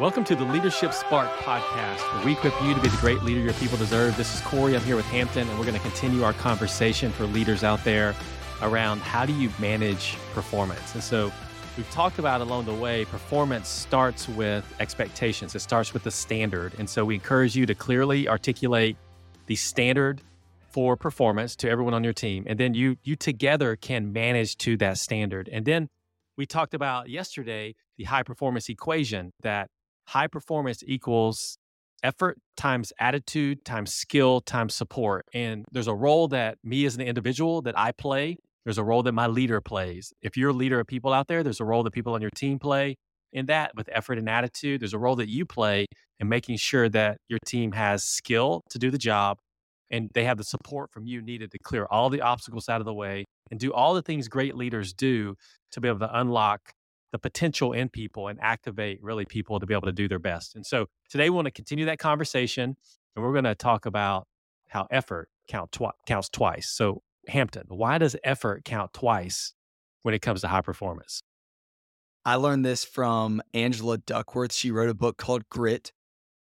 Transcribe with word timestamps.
Welcome 0.00 0.24
to 0.24 0.34
the 0.34 0.42
Leadership 0.42 0.92
Spark 0.92 1.30
podcast, 1.38 2.00
where 2.16 2.26
we 2.26 2.32
equip 2.32 2.52
you 2.64 2.74
to 2.74 2.80
be 2.80 2.88
the 2.88 2.96
great 2.96 3.22
leader 3.22 3.38
your 3.38 3.52
people 3.52 3.78
deserve. 3.78 4.16
This 4.16 4.34
is 4.34 4.40
Corey. 4.40 4.74
I'm 4.74 4.82
here 4.82 4.96
with 4.96 5.04
Hampton, 5.04 5.48
and 5.48 5.56
we're 5.56 5.64
going 5.64 5.76
to 5.76 5.88
continue 5.88 6.24
our 6.24 6.32
conversation 6.32 7.12
for 7.12 7.26
leaders 7.26 7.62
out 7.62 7.84
there 7.84 8.12
around 8.60 9.02
how 9.02 9.24
do 9.24 9.32
you 9.32 9.50
manage 9.60 10.16
performance. 10.32 10.94
And 10.94 11.02
so 11.02 11.30
we've 11.76 11.88
talked 11.92 12.18
about 12.18 12.40
along 12.40 12.64
the 12.64 12.74
way, 12.74 13.04
performance 13.04 13.68
starts 13.68 14.28
with 14.28 14.64
expectations, 14.80 15.54
it 15.54 15.60
starts 15.60 15.94
with 15.94 16.02
the 16.02 16.10
standard. 16.10 16.74
And 16.76 16.90
so 16.90 17.04
we 17.04 17.14
encourage 17.14 17.54
you 17.54 17.64
to 17.64 17.74
clearly 17.76 18.28
articulate 18.28 18.96
the 19.46 19.54
standard 19.54 20.20
for 20.70 20.96
performance 20.96 21.54
to 21.54 21.70
everyone 21.70 21.94
on 21.94 22.02
your 22.02 22.12
team. 22.12 22.42
And 22.48 22.58
then 22.58 22.74
you 22.74 22.96
you 23.04 23.14
together 23.14 23.76
can 23.76 24.12
manage 24.12 24.56
to 24.58 24.76
that 24.78 24.98
standard. 24.98 25.48
And 25.52 25.64
then 25.64 25.88
we 26.36 26.46
talked 26.46 26.74
about 26.74 27.08
yesterday 27.08 27.76
the 27.96 28.04
high 28.04 28.24
performance 28.24 28.68
equation 28.68 29.30
that 29.42 29.70
high 30.06 30.26
performance 30.26 30.82
equals 30.86 31.58
effort 32.02 32.38
times 32.56 32.92
attitude 32.98 33.64
times 33.64 33.92
skill 33.92 34.40
times 34.40 34.74
support. 34.74 35.26
And 35.32 35.64
there's 35.72 35.86
a 35.86 35.94
role 35.94 36.28
that 36.28 36.58
me 36.62 36.84
as 36.84 36.94
an 36.94 37.00
individual 37.00 37.62
that 37.62 37.78
I 37.78 37.92
play. 37.92 38.36
There's 38.64 38.78
a 38.78 38.84
role 38.84 39.02
that 39.02 39.12
my 39.12 39.26
leader 39.26 39.60
plays. 39.60 40.12
If 40.22 40.36
you're 40.36 40.50
a 40.50 40.54
leader 40.54 40.80
of 40.80 40.86
people 40.86 41.12
out 41.12 41.28
there, 41.28 41.42
there's 41.42 41.60
a 41.60 41.64
role 41.64 41.82
that 41.82 41.92
people 41.92 42.14
on 42.14 42.20
your 42.20 42.30
team 42.30 42.58
play 42.58 42.96
in 43.32 43.46
that 43.46 43.72
with 43.74 43.88
effort 43.92 44.18
and 44.18 44.28
attitude. 44.28 44.80
There's 44.80 44.94
a 44.94 44.98
role 44.98 45.16
that 45.16 45.28
you 45.28 45.44
play 45.44 45.86
in 46.20 46.28
making 46.28 46.56
sure 46.58 46.88
that 46.90 47.18
your 47.28 47.38
team 47.46 47.72
has 47.72 48.04
skill 48.04 48.62
to 48.70 48.78
do 48.78 48.90
the 48.90 48.98
job 48.98 49.38
and 49.90 50.10
they 50.14 50.24
have 50.24 50.38
the 50.38 50.44
support 50.44 50.90
from 50.92 51.06
you 51.06 51.20
needed 51.20 51.50
to 51.50 51.58
clear 51.58 51.86
all 51.90 52.10
the 52.10 52.20
obstacles 52.20 52.68
out 52.68 52.80
of 52.80 52.84
the 52.84 52.94
way 52.94 53.24
and 53.50 53.60
do 53.60 53.72
all 53.72 53.94
the 53.94 54.02
things 54.02 54.28
great 54.28 54.56
leaders 54.56 54.92
do 54.92 55.34
to 55.72 55.80
be 55.80 55.88
able 55.88 55.98
to 55.98 56.18
unlock 56.18 56.60
the 57.14 57.18
potential 57.20 57.72
in 57.72 57.88
people 57.88 58.26
and 58.26 58.40
activate 58.42 59.00
really 59.00 59.24
people 59.24 59.60
to 59.60 59.66
be 59.66 59.72
able 59.72 59.86
to 59.86 59.92
do 59.92 60.08
their 60.08 60.18
best. 60.18 60.56
And 60.56 60.66
so 60.66 60.86
today 61.08 61.30
we 61.30 61.36
want 61.36 61.44
to 61.44 61.52
continue 61.52 61.84
that 61.84 62.00
conversation 62.00 62.76
and 63.14 63.24
we're 63.24 63.30
going 63.30 63.44
to 63.44 63.54
talk 63.54 63.86
about 63.86 64.26
how 64.66 64.88
effort 64.90 65.28
count 65.46 65.70
twi- 65.70 65.92
counts 66.08 66.28
twice. 66.28 66.68
So 66.68 67.02
Hampton, 67.28 67.66
why 67.68 67.98
does 67.98 68.16
effort 68.24 68.64
count 68.64 68.92
twice 68.92 69.54
when 70.02 70.12
it 70.12 70.22
comes 70.22 70.40
to 70.40 70.48
high 70.48 70.62
performance? 70.62 71.22
I 72.24 72.34
learned 72.34 72.64
this 72.64 72.84
from 72.84 73.40
Angela 73.54 73.98
Duckworth. 73.98 74.52
She 74.52 74.72
wrote 74.72 74.90
a 74.90 74.94
book 74.94 75.16
called 75.16 75.48
Grit. 75.48 75.92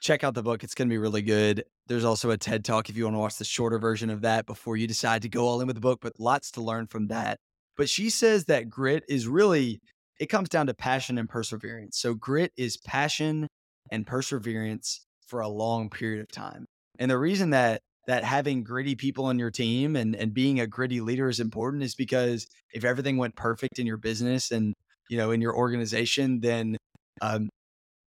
Check 0.00 0.24
out 0.24 0.32
the 0.32 0.42
book. 0.42 0.64
It's 0.64 0.74
going 0.74 0.88
to 0.88 0.92
be 0.92 0.96
really 0.96 1.20
good. 1.20 1.64
There's 1.88 2.06
also 2.06 2.30
a 2.30 2.38
TED 2.38 2.64
Talk 2.64 2.88
if 2.88 2.96
you 2.96 3.04
want 3.04 3.16
to 3.16 3.20
watch 3.20 3.36
the 3.36 3.44
shorter 3.44 3.78
version 3.78 4.08
of 4.08 4.22
that 4.22 4.46
before 4.46 4.78
you 4.78 4.86
decide 4.86 5.20
to 5.20 5.28
go 5.28 5.46
all 5.46 5.60
in 5.60 5.66
with 5.66 5.76
the 5.76 5.80
book, 5.80 5.98
but 6.00 6.18
lots 6.18 6.52
to 6.52 6.62
learn 6.62 6.86
from 6.86 7.08
that. 7.08 7.38
But 7.76 7.90
she 7.90 8.08
says 8.08 8.46
that 8.46 8.70
grit 8.70 9.04
is 9.10 9.28
really 9.28 9.82
it 10.18 10.26
comes 10.26 10.48
down 10.48 10.66
to 10.66 10.74
passion 10.74 11.18
and 11.18 11.28
perseverance. 11.28 11.98
So 11.98 12.14
grit 12.14 12.52
is 12.56 12.76
passion 12.76 13.48
and 13.90 14.06
perseverance 14.06 15.06
for 15.26 15.40
a 15.40 15.48
long 15.48 15.90
period 15.90 16.20
of 16.20 16.30
time. 16.30 16.66
And 16.98 17.10
the 17.10 17.18
reason 17.18 17.50
that 17.50 17.80
that 18.06 18.22
having 18.22 18.62
gritty 18.62 18.94
people 18.94 19.24
on 19.24 19.38
your 19.38 19.50
team 19.50 19.96
and 19.96 20.14
and 20.14 20.34
being 20.34 20.60
a 20.60 20.66
gritty 20.66 21.00
leader 21.00 21.28
is 21.28 21.40
important 21.40 21.82
is 21.82 21.94
because 21.94 22.46
if 22.72 22.84
everything 22.84 23.16
went 23.16 23.34
perfect 23.34 23.78
in 23.78 23.86
your 23.86 23.96
business 23.96 24.50
and 24.50 24.74
you 25.08 25.16
know 25.16 25.30
in 25.30 25.40
your 25.40 25.56
organization, 25.56 26.40
then 26.40 26.76
um, 27.20 27.48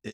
it, 0.04 0.14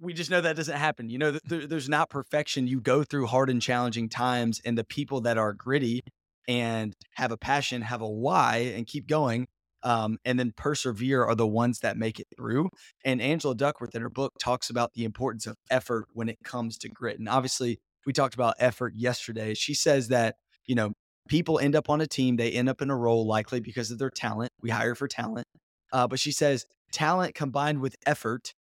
we 0.00 0.12
just 0.12 0.30
know 0.30 0.40
that 0.40 0.56
doesn't 0.56 0.76
happen. 0.76 1.08
You 1.08 1.18
know, 1.18 1.38
th- 1.48 1.68
there's 1.68 1.88
not 1.88 2.10
perfection. 2.10 2.66
You 2.66 2.80
go 2.80 3.02
through 3.02 3.26
hard 3.26 3.50
and 3.50 3.60
challenging 3.60 4.08
times, 4.08 4.60
and 4.64 4.76
the 4.76 4.84
people 4.84 5.22
that 5.22 5.38
are 5.38 5.52
gritty 5.52 6.02
and 6.46 6.94
have 7.14 7.32
a 7.32 7.36
passion, 7.36 7.82
have 7.82 8.02
a 8.02 8.08
why, 8.08 8.72
and 8.76 8.86
keep 8.86 9.06
going 9.06 9.46
um, 9.82 10.18
and 10.24 10.38
then 10.38 10.52
persevere 10.56 11.24
are 11.24 11.34
the 11.34 11.46
ones 11.46 11.80
that 11.80 11.96
make 11.96 12.20
it 12.20 12.26
through. 12.36 12.70
And 13.04 13.20
Angela 13.20 13.54
Duckworth 13.54 13.94
in 13.94 14.02
her 14.02 14.10
book 14.10 14.34
talks 14.38 14.70
about 14.70 14.92
the 14.94 15.04
importance 15.04 15.46
of 15.46 15.56
effort 15.70 16.06
when 16.12 16.28
it 16.28 16.38
comes 16.44 16.78
to 16.78 16.88
grit. 16.88 17.18
And 17.18 17.28
obviously, 17.28 17.80
we 18.06 18.12
talked 18.12 18.34
about 18.34 18.54
effort 18.58 18.94
yesterday. 18.96 19.54
She 19.54 19.74
says 19.74 20.08
that, 20.08 20.36
you 20.66 20.74
know, 20.74 20.92
people 21.28 21.58
end 21.58 21.76
up 21.76 21.90
on 21.90 22.00
a 22.00 22.06
team, 22.06 22.36
they 22.36 22.50
end 22.50 22.68
up 22.68 22.82
in 22.82 22.90
a 22.90 22.96
role 22.96 23.26
likely 23.26 23.60
because 23.60 23.90
of 23.90 23.98
their 23.98 24.10
talent. 24.10 24.50
We 24.60 24.70
hire 24.70 24.94
for 24.94 25.08
talent. 25.08 25.46
Uh, 25.92 26.06
but 26.06 26.18
she 26.18 26.32
says 26.32 26.66
talent 26.92 27.34
combined 27.34 27.80
with 27.80 27.96
effort 28.06 28.54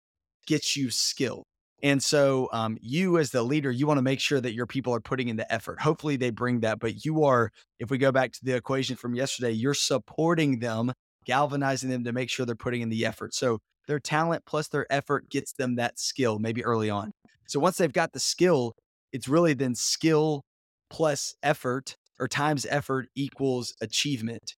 gets 0.46 0.76
you 0.76 0.90
skill. 0.90 1.44
And 1.82 2.04
so, 2.04 2.50
um, 2.52 2.78
you 2.82 3.18
as 3.18 3.32
the 3.32 3.42
leader, 3.42 3.72
you 3.72 3.88
want 3.88 4.00
to 4.00 4.04
make 4.04 4.20
sure 4.20 4.42
that 4.42 4.54
your 4.54 4.66
people 4.66 4.94
are 4.94 5.00
putting 5.00 5.30
in 5.30 5.38
the 5.38 5.52
effort. 5.52 5.80
Hopefully, 5.80 6.18
they 6.18 6.30
bring 6.30 6.60
that. 6.60 6.80
But 6.80 7.06
you 7.06 7.24
are, 7.24 7.52
if 7.80 7.90
we 7.90 7.98
go 7.98 8.12
back 8.12 8.34
to 8.34 8.40
the 8.44 8.56
equation 8.56 8.98
from 8.98 9.16
yesterday, 9.16 9.52
you're 9.52 9.74
supporting 9.74 10.60
them 10.60 10.92
galvanizing 11.30 11.92
them 11.92 12.04
to 12.04 12.12
make 12.12 12.28
sure 12.28 12.44
they're 12.44 12.56
putting 12.56 12.82
in 12.82 12.90
the 12.90 13.06
effort. 13.06 13.36
So 13.36 13.60
their 13.88 14.00
talent 14.00 14.46
plus 14.48 14.68
their 14.68 14.92
effort 14.92 15.30
gets 15.30 15.54
them 15.54 15.76
that 15.76 16.00
skill 16.00 16.40
maybe 16.40 16.66
early 16.66 16.90
on. 16.90 17.12
So 17.48 17.60
once 17.60 17.78
they've 17.78 17.94
got 17.94 18.14
the 18.14 18.20
skill, 18.20 18.74
it's 19.14 19.28
really 19.28 19.54
then 19.54 19.76
skill 19.76 20.42
plus 20.90 21.36
effort 21.44 21.96
or 22.20 22.28
times 22.28 22.66
effort 22.68 23.10
equals 23.16 23.76
achievement. 23.80 24.56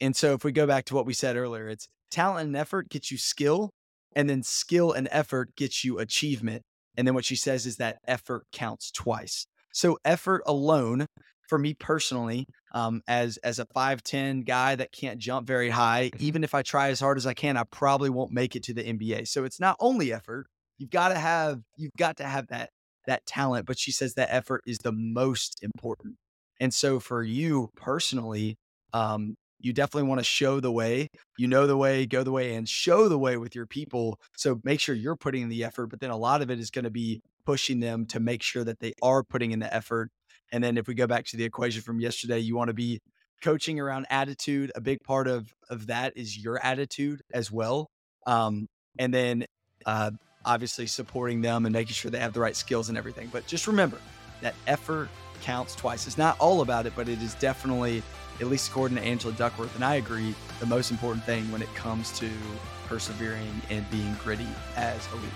And 0.00 0.16
so 0.16 0.32
if 0.32 0.44
we 0.44 0.52
go 0.52 0.66
back 0.66 0.86
to 0.86 0.94
what 0.94 1.04
we 1.04 1.12
said 1.12 1.36
earlier, 1.36 1.68
it's 1.68 1.86
talent 2.10 2.46
and 2.46 2.56
effort 2.56 2.88
gets 2.88 3.10
you 3.10 3.18
skill, 3.18 3.68
and 4.16 4.30
then 4.30 4.42
skill 4.42 4.92
and 4.92 5.08
effort 5.10 5.54
gets 5.56 5.84
you 5.84 5.98
achievement. 5.98 6.62
And 6.96 7.06
then 7.06 7.14
what 7.14 7.26
she 7.26 7.36
says 7.36 7.66
is 7.66 7.76
that 7.76 7.98
effort 8.08 8.44
counts 8.50 8.90
twice. 8.90 9.44
So 9.74 9.98
effort 10.06 10.42
alone 10.46 11.04
for 11.54 11.58
me 11.60 11.72
personally, 11.72 12.48
um, 12.74 13.00
as 13.06 13.36
as 13.44 13.60
a 13.60 13.66
five 13.66 14.02
ten 14.02 14.40
guy 14.40 14.74
that 14.74 14.90
can't 14.90 15.20
jump 15.20 15.46
very 15.46 15.70
high, 15.70 16.10
mm-hmm. 16.12 16.24
even 16.26 16.42
if 16.42 16.52
I 16.52 16.62
try 16.62 16.88
as 16.88 16.98
hard 16.98 17.16
as 17.16 17.28
I 17.28 17.32
can, 17.32 17.56
I 17.56 17.62
probably 17.62 18.10
won't 18.10 18.32
make 18.32 18.56
it 18.56 18.64
to 18.64 18.74
the 18.74 18.82
NBA. 18.82 19.28
So 19.28 19.44
it's 19.44 19.60
not 19.60 19.76
only 19.78 20.12
effort. 20.12 20.48
You've 20.78 20.90
got 20.90 21.10
to 21.10 21.14
have 21.14 21.60
you've 21.76 21.92
got 21.96 22.16
to 22.16 22.24
have 22.24 22.48
that 22.48 22.70
that 23.06 23.24
talent. 23.24 23.66
But 23.66 23.78
she 23.78 23.92
says 23.92 24.14
that 24.14 24.34
effort 24.34 24.62
is 24.66 24.78
the 24.78 24.90
most 24.90 25.62
important. 25.62 26.16
And 26.58 26.74
so 26.74 26.98
for 26.98 27.22
you 27.22 27.70
personally, 27.76 28.58
um, 28.92 29.36
you 29.64 29.72
definitely 29.72 30.08
want 30.08 30.20
to 30.20 30.24
show 30.24 30.60
the 30.60 30.70
way. 30.70 31.08
You 31.38 31.48
know 31.48 31.66
the 31.66 31.76
way, 31.76 32.06
go 32.06 32.22
the 32.22 32.32
way, 32.32 32.54
and 32.54 32.68
show 32.68 33.08
the 33.08 33.18
way 33.18 33.36
with 33.36 33.54
your 33.54 33.66
people. 33.66 34.20
So 34.36 34.60
make 34.62 34.78
sure 34.78 34.94
you're 34.94 35.16
putting 35.16 35.42
in 35.42 35.48
the 35.48 35.64
effort. 35.64 35.88
But 35.88 36.00
then 36.00 36.10
a 36.10 36.16
lot 36.16 36.42
of 36.42 36.50
it 36.50 36.60
is 36.60 36.70
going 36.70 36.84
to 36.84 36.90
be 36.90 37.22
pushing 37.44 37.80
them 37.80 38.06
to 38.06 38.20
make 38.20 38.42
sure 38.42 38.64
that 38.64 38.80
they 38.80 38.94
are 39.02 39.22
putting 39.22 39.50
in 39.50 39.58
the 39.58 39.74
effort 39.74 40.10
and 40.54 40.62
then 40.62 40.78
if 40.78 40.86
we 40.86 40.94
go 40.94 41.08
back 41.08 41.24
to 41.26 41.36
the 41.36 41.42
equation 41.42 41.82
from 41.82 41.98
yesterday, 42.00 42.38
you 42.38 42.56
want 42.56 42.68
to 42.68 42.74
be 42.74 43.00
coaching 43.42 43.80
around 43.80 44.06
attitude. 44.08 44.70
A 44.76 44.80
big 44.80 45.02
part 45.02 45.26
of 45.26 45.52
of 45.68 45.88
that 45.88 46.16
is 46.16 46.38
your 46.38 46.64
attitude 46.64 47.22
as 47.32 47.50
well. 47.50 47.90
Um, 48.26 48.68
and 48.98 49.12
then 49.12 49.46
uh, 49.84 50.12
obviously 50.44 50.86
supporting 50.86 51.40
them 51.40 51.66
and 51.66 51.72
making 51.72 51.94
sure 51.94 52.08
they 52.10 52.20
have 52.20 52.32
the 52.32 52.40
right 52.40 52.54
skills 52.54 52.88
and 52.88 52.96
everything. 52.96 53.30
But 53.32 53.48
just 53.48 53.66
remember 53.66 53.98
that 54.42 54.54
effort 54.68 55.08
counts 55.42 55.74
twice. 55.74 56.06
It's 56.06 56.18
not 56.18 56.38
all 56.38 56.60
about 56.60 56.86
it, 56.86 56.92
but 56.94 57.08
it 57.08 57.20
is 57.20 57.34
definitely, 57.34 58.02
at 58.40 58.48
least 58.48 58.70
according 58.70 58.96
to 58.96 59.02
Angela 59.02 59.32
Duckworth, 59.34 59.74
and 59.74 59.84
I 59.84 59.96
agree, 59.96 60.34
the 60.60 60.66
most 60.66 60.90
important 60.90 61.24
thing 61.24 61.50
when 61.52 61.62
it 61.62 61.72
comes 61.74 62.16
to 62.18 62.30
persevering 62.86 63.62
and 63.70 63.88
being 63.90 64.14
gritty 64.22 64.48
as 64.76 65.06
a 65.12 65.16
leader. 65.16 65.28